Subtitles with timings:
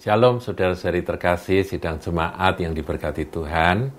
[0.00, 3.92] Shalom saudara-saudari terkasih, sidang jemaat yang diberkati Tuhan.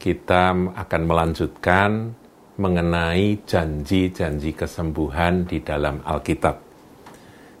[0.00, 2.16] Kita akan melanjutkan
[2.56, 6.56] mengenai janji-janji kesembuhan di dalam Alkitab.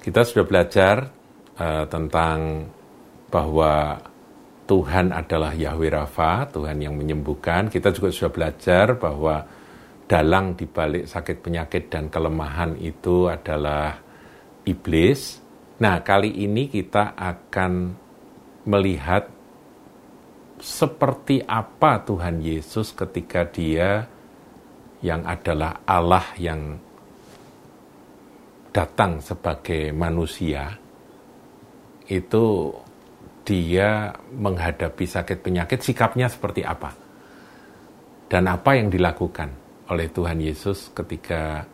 [0.00, 1.12] Kita sudah belajar
[1.60, 2.64] uh, tentang
[3.28, 4.00] bahwa
[4.64, 7.68] Tuhan adalah Yahweh Rafa, Tuhan yang menyembuhkan.
[7.68, 9.44] Kita juga sudah belajar bahwa
[10.08, 14.00] dalang di balik sakit penyakit dan kelemahan itu adalah
[14.64, 15.43] iblis,
[15.74, 17.72] Nah, kali ini kita akan
[18.70, 19.26] melihat
[20.62, 24.06] seperti apa Tuhan Yesus ketika Dia
[25.02, 26.78] yang adalah Allah yang
[28.70, 30.78] datang sebagai manusia
[32.06, 32.70] itu
[33.44, 36.94] dia menghadapi sakit penyakit sikapnya seperti apa?
[38.30, 39.52] Dan apa yang dilakukan
[39.90, 41.66] oleh Tuhan Yesus ketika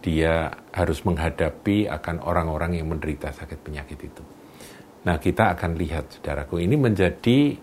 [0.00, 4.22] dia harus menghadapi akan orang-orang yang menderita sakit penyakit itu.
[5.04, 7.56] Nah, kita akan lihat, saudaraku, ini menjadi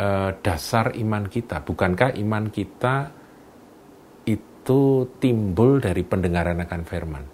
[0.00, 1.64] uh, dasar iman kita.
[1.64, 2.96] Bukankah iman kita
[4.28, 4.82] itu
[5.20, 7.24] timbul dari pendengaran akan firman?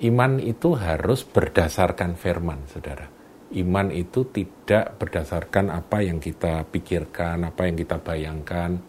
[0.00, 3.04] Iman itu harus berdasarkan firman, saudara.
[3.52, 8.80] Iman itu tidak berdasarkan apa yang kita pikirkan, apa yang kita bayangkan,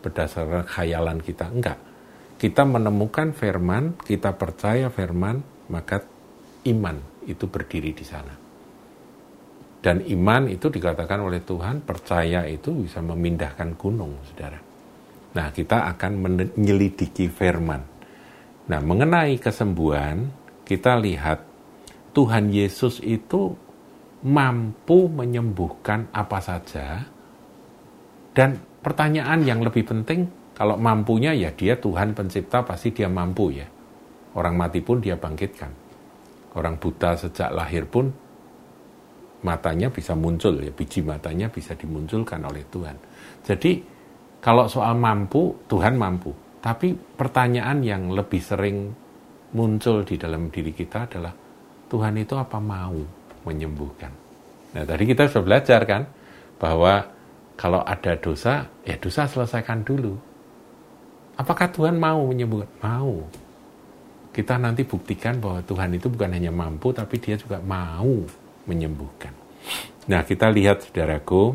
[0.00, 1.50] berdasarkan khayalan kita.
[1.52, 1.93] Enggak
[2.44, 5.40] kita menemukan firman, kita percaya firman,
[5.72, 6.04] maka
[6.68, 8.36] iman itu berdiri di sana.
[9.80, 14.60] Dan iman itu dikatakan oleh Tuhan, percaya itu bisa memindahkan gunung, saudara.
[15.32, 17.80] Nah, kita akan menyelidiki firman.
[18.68, 20.28] Nah, mengenai kesembuhan,
[20.68, 21.40] kita lihat
[22.12, 23.56] Tuhan Yesus itu
[24.20, 27.08] mampu menyembuhkan apa saja.
[28.36, 33.66] Dan pertanyaan yang lebih penting, kalau mampunya ya dia Tuhan pencipta pasti dia mampu ya.
[34.38, 35.70] Orang mati pun dia bangkitkan.
[36.54, 38.06] Orang buta sejak lahir pun
[39.42, 42.96] matanya bisa muncul ya, biji matanya bisa dimunculkan oleh Tuhan.
[43.42, 43.82] Jadi
[44.38, 46.30] kalau soal mampu, Tuhan mampu.
[46.62, 48.88] Tapi pertanyaan yang lebih sering
[49.52, 51.34] muncul di dalam diri kita adalah
[51.90, 52.96] Tuhan itu apa mau
[53.44, 54.12] menyembuhkan?
[54.74, 56.02] Nah tadi kita sudah belajar kan
[56.56, 57.04] bahwa
[57.54, 60.33] kalau ada dosa, ya dosa selesaikan dulu
[61.34, 62.70] Apakah Tuhan mau menyembuhkan?
[62.78, 63.26] Mau.
[64.34, 68.22] Kita nanti buktikan bahwa Tuhan itu bukan hanya mampu, tapi dia juga mau
[68.66, 69.30] menyembuhkan.
[70.10, 71.54] Nah, kita lihat saudaraku,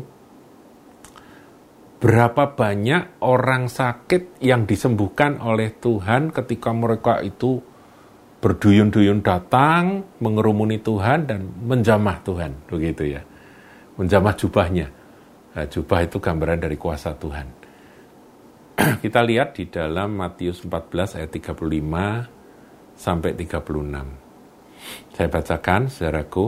[2.00, 7.60] berapa banyak orang sakit yang disembuhkan oleh Tuhan ketika mereka itu
[8.40, 13.22] berduyun-duyun datang, mengerumuni Tuhan dan menjamah Tuhan, begitu ya.
[14.00, 14.88] Menjamah jubahnya.
[15.52, 17.59] Nah, jubah itu gambaran dari kuasa Tuhan.
[19.04, 25.16] kita lihat di dalam Matius 14 ayat 35 sampai 36.
[25.16, 26.46] Saya bacakan, saudaraku.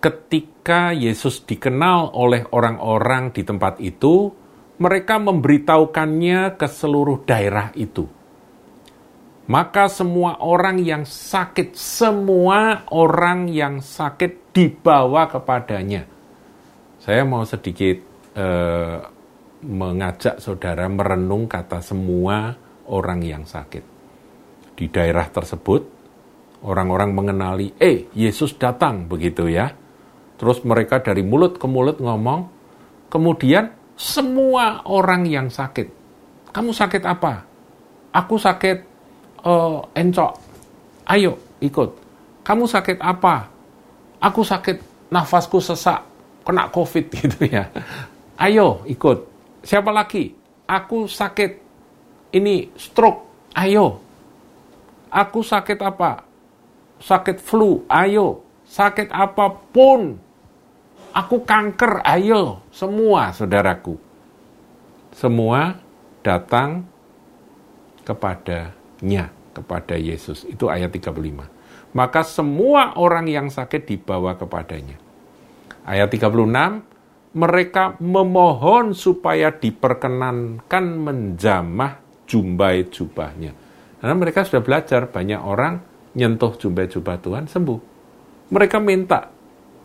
[0.00, 4.32] Ketika Yesus dikenal oleh orang-orang di tempat itu,
[4.80, 8.08] mereka memberitahukannya ke seluruh daerah itu.
[9.50, 16.08] Maka semua orang yang sakit, semua orang yang sakit dibawa kepadanya.
[16.96, 18.00] Saya mau sedikit
[18.40, 19.19] uh,
[19.60, 22.56] mengajak saudara merenung kata semua
[22.88, 23.84] orang yang sakit.
[24.76, 25.84] Di daerah tersebut,
[26.64, 29.72] orang-orang mengenali, eh, Yesus datang, begitu ya.
[30.40, 32.48] Terus mereka dari mulut ke mulut ngomong,
[33.12, 35.92] kemudian semua orang yang sakit.
[36.50, 37.44] Kamu sakit apa?
[38.16, 38.78] Aku sakit
[39.44, 40.32] uh, encok.
[41.04, 41.90] Ayo, ikut.
[42.40, 43.52] Kamu sakit apa?
[44.24, 44.80] Aku sakit
[45.12, 46.00] nafasku sesak,
[46.42, 47.68] kena COVID gitu ya.
[48.40, 49.29] Ayo, ikut
[49.60, 50.32] Siapa lagi?
[50.64, 51.52] Aku sakit.
[52.32, 53.52] Ini stroke.
[53.58, 54.00] Ayo.
[55.10, 56.24] Aku sakit apa?
[57.02, 57.84] Sakit flu.
[57.90, 58.46] Ayo.
[58.64, 60.16] Sakit apa pun.
[61.12, 62.06] Aku kanker.
[62.06, 62.64] Ayo.
[62.70, 63.98] Semua saudaraku.
[65.12, 65.76] Semua
[66.22, 66.86] datang
[68.06, 69.34] kepadanya.
[69.50, 70.46] Kepada Yesus.
[70.46, 71.10] Itu ayat 35.
[71.90, 74.94] Maka semua orang yang sakit dibawa kepadanya.
[75.82, 76.86] Ayat 36
[77.30, 83.54] mereka memohon supaya diperkenankan menjamah jumbai jubahnya.
[84.02, 85.78] Karena mereka sudah belajar, banyak orang
[86.18, 87.80] nyentuh jumbai jubah Tuhan sembuh.
[88.50, 89.30] Mereka minta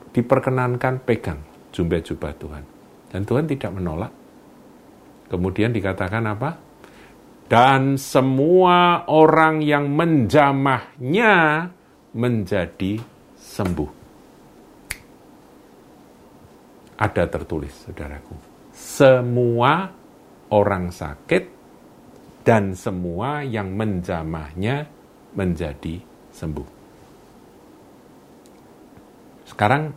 [0.09, 2.63] diperkenankan pegang jumbai jubah Tuhan.
[3.13, 4.13] Dan Tuhan tidak menolak.
[5.29, 6.57] Kemudian dikatakan apa?
[7.45, 11.69] Dan semua orang yang menjamahnya
[12.17, 12.97] menjadi
[13.37, 14.04] sembuh
[16.95, 18.35] ada tertulis, saudaraku.
[18.71, 19.91] Semua
[20.51, 21.43] orang sakit
[22.45, 24.87] dan semua yang menjamahnya
[25.35, 25.99] menjadi
[26.31, 26.67] sembuh.
[29.45, 29.91] Sekarang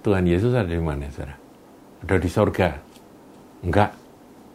[0.00, 1.36] Tuhan Yesus ada di mana, saudara?
[2.00, 2.70] Ada di sorga?
[3.60, 3.90] Enggak.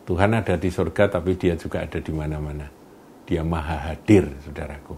[0.06, 2.65] Tuhan ada di sorga, tapi dia juga ada di mana-mana.
[3.25, 4.95] Dia maha hadir, saudaraku.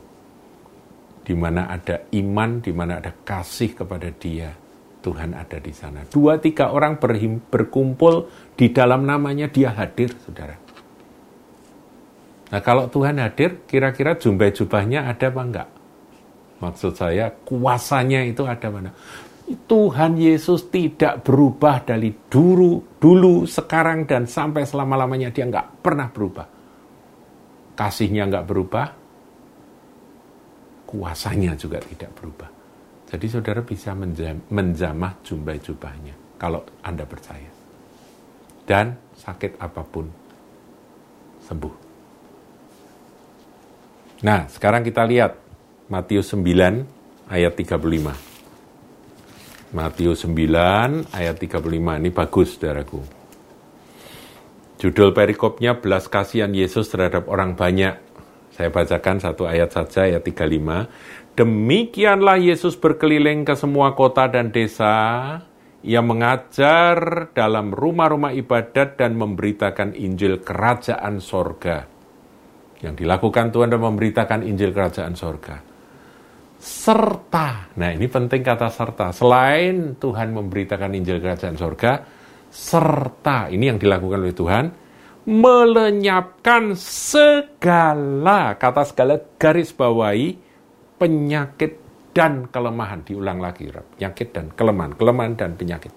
[1.24, 4.52] Di mana ada iman, di mana ada kasih kepada dia,
[5.02, 6.04] Tuhan ada di sana.
[6.10, 8.28] Dua tiga orang berhim, berkumpul
[8.58, 10.58] di dalam namanya dia hadir, saudara.
[12.48, 15.70] Nah kalau Tuhan hadir, kira-kira jubah-jubahnya ada apa enggak?
[16.58, 18.90] Maksud saya kuasanya itu ada mana?
[19.48, 25.32] Tuhan Yesus tidak berubah dari dulu, dulu, sekarang, dan sampai selama-lamanya.
[25.32, 26.48] Dia nggak pernah berubah.
[27.78, 28.88] Kasihnya nggak berubah,
[30.84, 32.57] kuasanya juga tidak berubah.
[33.08, 33.96] Jadi saudara bisa
[34.52, 37.48] menjamah jumbai-jubahnya, kalau Anda percaya.
[38.68, 40.12] Dan sakit apa pun,
[41.48, 41.76] sembuh.
[44.28, 45.40] Nah, sekarang kita lihat
[45.88, 48.12] Matius 9 ayat 35.
[49.72, 53.04] Matius 9 ayat 35 ini bagus saudaraku.
[54.78, 57.98] Judul perikopnya belas kasihan Yesus terhadap orang banyak.
[58.54, 60.90] Saya bacakan satu ayat saja ayat 35.
[61.38, 65.38] Demikianlah Yesus berkeliling ke semua kota dan desa.
[65.86, 71.86] Ia mengajar dalam rumah-rumah ibadat dan memberitakan Injil kerajaan sorga.
[72.82, 75.78] Yang dilakukan Tuhan dan memberitakan Injil kerajaan sorga
[76.58, 77.78] serta.
[77.78, 79.14] Nah, ini penting kata serta.
[79.14, 82.02] Selain Tuhan memberitakan Injil Kerajaan Sorga,
[82.50, 84.66] serta ini yang dilakukan oleh Tuhan,
[85.28, 90.47] melenyapkan segala, kata segala garis bawahi,
[90.98, 91.80] penyakit
[92.12, 93.06] dan kelemahan.
[93.06, 95.94] Diulang lagi, penyakit dan kelemahan, kelemahan dan penyakit.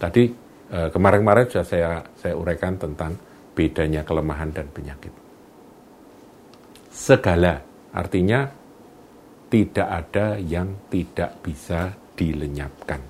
[0.00, 0.24] Tadi
[0.72, 3.14] eh, kemarin-kemarin sudah saya saya uraikan tentang
[3.54, 5.12] bedanya kelemahan dan penyakit.
[6.90, 7.62] Segala
[7.94, 8.50] artinya
[9.50, 13.02] tidak ada yang tidak bisa dilenyapkan.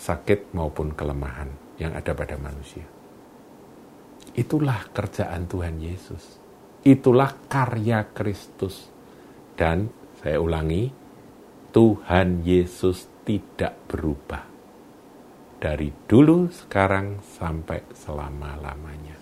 [0.00, 1.48] Sakit maupun kelemahan
[1.80, 2.84] yang ada pada manusia.
[4.34, 6.40] Itulah kerjaan Tuhan Yesus.
[6.84, 8.93] Itulah karya Kristus.
[9.54, 10.90] Dan saya ulangi,
[11.70, 14.42] Tuhan Yesus tidak berubah.
[15.58, 19.16] Dari dulu, sekarang, sampai selama-lamanya.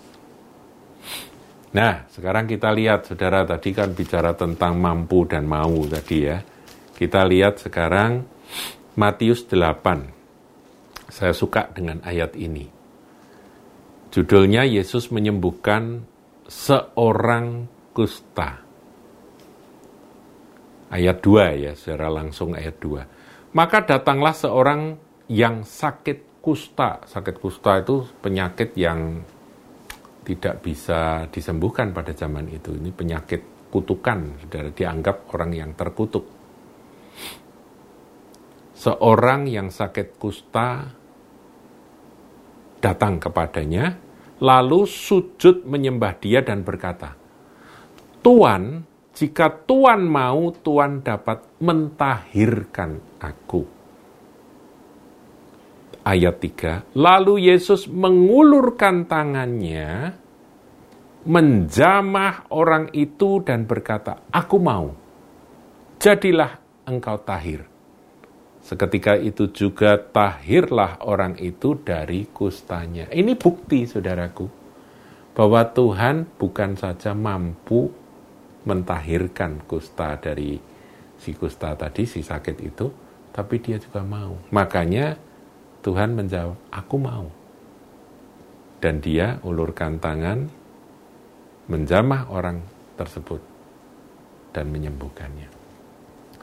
[1.73, 6.37] Nah, sekarang kita lihat, saudara, tadi kan bicara tentang mampu dan mau tadi ya.
[6.93, 8.21] Kita lihat sekarang
[8.93, 11.09] Matius 8.
[11.09, 12.69] Saya suka dengan ayat ini.
[14.13, 16.05] Judulnya Yesus menyembuhkan
[16.45, 17.65] seorang
[17.97, 18.61] kusta.
[20.93, 23.57] Ayat 2 ya, secara langsung ayat 2.
[23.57, 27.01] Maka datanglah seorang yang sakit kusta.
[27.09, 29.25] Sakit kusta itu penyakit yang
[30.21, 32.77] tidak bisa disembuhkan pada zaman itu.
[32.77, 36.29] Ini penyakit kutukan, saudara dianggap orang yang terkutuk.
[38.77, 40.93] Seorang yang sakit kusta
[42.83, 43.97] datang kepadanya,
[44.43, 47.15] lalu sujud menyembah dia dan berkata,
[48.19, 53.61] Tuan, jika Tuan mau, Tuan dapat mentahirkan aku.
[56.03, 60.17] Ayat 3, lalu Yesus mengulurkan tangannya,
[61.23, 64.91] menjamah orang itu dan berkata, Aku mau,
[66.01, 67.63] jadilah engkau tahir.
[68.59, 73.07] Seketika itu juga tahirlah orang itu dari kustanya.
[73.07, 74.47] Ini bukti, saudaraku,
[75.31, 78.02] bahwa Tuhan bukan saja mampu
[78.63, 80.59] mentahirkan kusta dari
[81.19, 82.91] si kusta tadi, si sakit itu,
[83.31, 84.35] tapi dia juga mau.
[84.51, 85.15] Makanya
[85.83, 87.27] Tuhan menjawab, aku mau.
[88.83, 90.51] Dan dia ulurkan tangan,
[91.71, 92.59] menjamah orang
[92.99, 93.39] tersebut,
[94.51, 95.47] dan menyembuhkannya.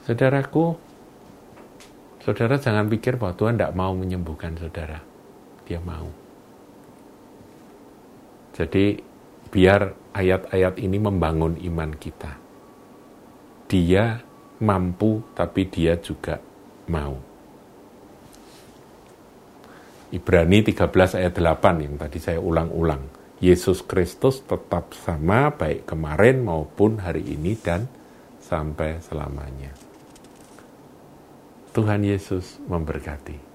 [0.01, 0.73] Saudaraku,
[2.25, 4.97] saudara jangan pikir bahwa Tuhan tidak mau menyembuhkan saudara.
[5.69, 6.09] Dia mau.
[8.57, 9.10] Jadi,
[9.51, 12.39] biar ayat-ayat ini membangun iman kita.
[13.67, 14.23] Dia
[14.63, 16.39] mampu, tapi dia juga
[16.87, 17.19] mau.
[20.11, 23.19] Ibrani 13 ayat 8 yang tadi saya ulang-ulang.
[23.41, 27.89] Yesus Kristus tetap sama baik kemarin maupun hari ini dan
[28.43, 29.73] sampai selamanya.
[31.71, 33.50] Tuhan Yesus memberkati.